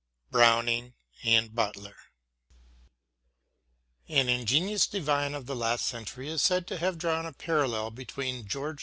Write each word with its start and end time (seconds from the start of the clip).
BROWNING 0.31 0.95
AND 1.23 1.53
BUTLER 1.53 1.95
AN 4.09 4.29
ingenious 4.29 4.87
divine 4.87 5.35
of 5.35 5.45
the 5.45 5.55
last 5.55 5.85
century 5.85 6.27
is 6.27 6.41
said 6.41 6.65
to 6.69 6.79
have 6.79 6.97
drawn 6.97 7.27
a 7.27 7.33
parallel 7.33 7.91
between 7.91 8.47
George 8.47 8.79
II. 8.79 8.79